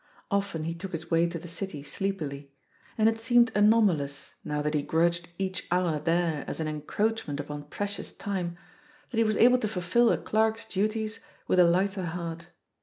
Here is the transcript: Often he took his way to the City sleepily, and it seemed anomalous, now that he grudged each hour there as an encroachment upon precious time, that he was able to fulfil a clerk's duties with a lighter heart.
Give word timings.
Often 0.31 0.63
he 0.63 0.73
took 0.73 0.93
his 0.93 1.11
way 1.11 1.29
to 1.29 1.37
the 1.37 1.47
City 1.47 1.83
sleepily, 1.83 2.51
and 2.97 3.07
it 3.07 3.19
seemed 3.19 3.51
anomalous, 3.53 4.33
now 4.43 4.63
that 4.63 4.73
he 4.73 4.81
grudged 4.81 5.29
each 5.37 5.67
hour 5.69 5.99
there 5.99 6.43
as 6.47 6.59
an 6.59 6.67
encroachment 6.67 7.39
upon 7.39 7.65
precious 7.65 8.11
time, 8.11 8.57
that 9.11 9.17
he 9.19 9.23
was 9.23 9.37
able 9.37 9.59
to 9.59 9.67
fulfil 9.67 10.09
a 10.11 10.17
clerk's 10.17 10.65
duties 10.65 11.19
with 11.47 11.59
a 11.59 11.65
lighter 11.69 12.05
heart. 12.05 12.47